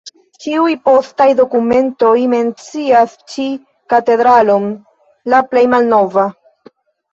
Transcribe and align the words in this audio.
Ĉiuj 0.43 0.69
postaj 0.87 1.27
dokumentoj 1.39 2.13
mencias 2.31 3.15
ĉi 3.35 3.47
katedralon 3.95 4.67
la 5.37 5.45
plej 5.55 5.67
malnova. 5.77 6.29